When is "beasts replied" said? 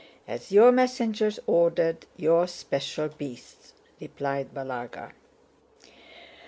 3.07-4.51